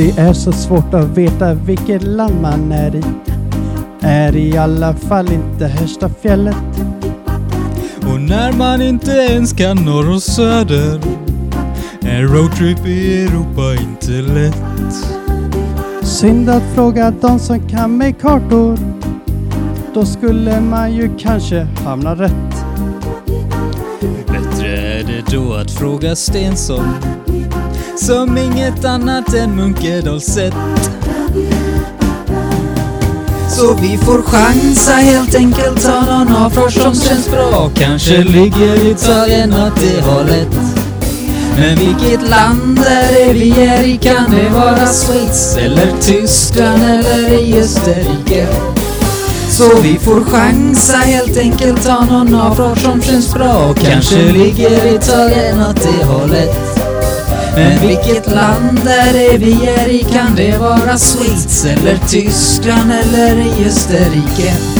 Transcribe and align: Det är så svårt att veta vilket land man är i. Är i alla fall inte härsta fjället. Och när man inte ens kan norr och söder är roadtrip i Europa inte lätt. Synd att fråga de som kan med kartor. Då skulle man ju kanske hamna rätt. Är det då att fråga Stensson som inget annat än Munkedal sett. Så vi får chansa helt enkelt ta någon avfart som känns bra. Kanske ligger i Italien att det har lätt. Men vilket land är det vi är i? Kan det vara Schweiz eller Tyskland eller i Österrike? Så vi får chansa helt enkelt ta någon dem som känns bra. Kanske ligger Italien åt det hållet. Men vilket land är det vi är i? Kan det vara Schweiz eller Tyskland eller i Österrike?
Det 0.00 0.18
är 0.18 0.32
så 0.32 0.52
svårt 0.52 0.94
att 0.94 1.18
veta 1.18 1.54
vilket 1.54 2.02
land 2.02 2.40
man 2.42 2.72
är 2.72 2.96
i. 2.96 3.02
Är 4.00 4.36
i 4.36 4.56
alla 4.56 4.94
fall 4.94 5.32
inte 5.32 5.66
härsta 5.66 6.08
fjället. 6.08 6.56
Och 7.96 8.20
när 8.20 8.52
man 8.52 8.82
inte 8.82 9.10
ens 9.10 9.52
kan 9.52 9.76
norr 9.76 10.14
och 10.14 10.22
söder 10.22 11.00
är 12.00 12.22
roadtrip 12.22 12.86
i 12.86 13.24
Europa 13.24 13.74
inte 13.82 14.32
lätt. 14.32 14.94
Synd 16.02 16.50
att 16.50 16.74
fråga 16.74 17.12
de 17.20 17.38
som 17.38 17.68
kan 17.68 17.96
med 17.96 18.20
kartor. 18.20 18.78
Då 19.94 20.04
skulle 20.04 20.60
man 20.60 20.94
ju 20.94 21.10
kanske 21.18 21.66
hamna 21.84 22.14
rätt. 22.14 22.64
Är 25.00 25.04
det 25.04 25.36
då 25.36 25.54
att 25.54 25.70
fråga 25.70 26.16
Stensson 26.16 26.84
som 27.96 28.38
inget 28.38 28.84
annat 28.84 29.34
än 29.34 29.56
Munkedal 29.56 30.20
sett. 30.20 30.54
Så 33.48 33.74
vi 33.74 33.98
får 33.98 34.22
chansa 34.22 34.92
helt 34.92 35.34
enkelt 35.34 35.82
ta 35.82 36.00
någon 36.00 36.36
avfart 36.36 36.72
som 36.72 36.94
känns 36.94 37.30
bra. 37.30 37.70
Kanske 37.74 38.24
ligger 38.24 38.86
i 38.86 38.90
Italien 38.90 39.52
att 39.52 39.76
det 39.76 40.00
har 40.00 40.24
lätt. 40.24 40.56
Men 41.56 41.78
vilket 41.78 42.28
land 42.30 42.78
är 42.78 43.26
det 43.26 43.32
vi 43.32 43.50
är 43.50 43.82
i? 43.84 43.98
Kan 43.98 44.30
det 44.30 44.48
vara 44.48 44.86
Schweiz 44.86 45.56
eller 45.56 45.92
Tyskland 46.00 46.82
eller 46.82 47.32
i 47.32 47.60
Österrike? 47.60 48.46
Så 49.60 49.80
vi 49.82 49.98
får 49.98 50.24
chansa 50.24 50.96
helt 50.96 51.36
enkelt 51.36 51.82
ta 51.84 52.04
någon 52.04 52.32
dem 52.56 52.76
som 52.76 53.02
känns 53.02 53.34
bra. 53.34 53.74
Kanske 53.74 54.32
ligger 54.32 54.94
Italien 54.94 55.60
åt 55.70 55.76
det 55.76 56.04
hållet. 56.04 56.56
Men 57.54 57.88
vilket 57.88 58.26
land 58.26 58.88
är 58.88 59.12
det 59.12 59.38
vi 59.38 59.66
är 59.66 59.88
i? 59.88 59.98
Kan 60.12 60.34
det 60.36 60.58
vara 60.58 60.98
Schweiz 60.98 61.64
eller 61.64 61.98
Tyskland 62.08 62.92
eller 62.92 63.36
i 63.36 63.66
Österrike? 63.66 64.79